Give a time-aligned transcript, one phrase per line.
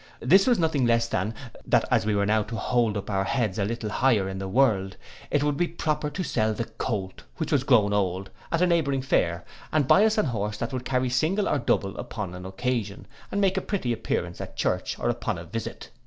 [0.19, 3.59] This was nothing less than, that as we were now to hold up our heads
[3.59, 4.97] a little higher in the world,
[5.29, 9.03] it would be proper to sell the Colt, which was grown old, at a neighbouring
[9.03, 13.05] fair, and buy us an horse that would carry single or double upon an occasion,
[13.31, 15.91] and make a pretty appearance at church or upon a visit.